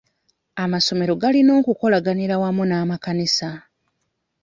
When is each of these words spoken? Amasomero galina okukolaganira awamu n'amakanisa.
Amasomero 0.63 1.13
galina 1.21 1.51
okukolaganira 1.59 2.33
awamu 2.35 2.63
n'amakanisa. 2.65 3.49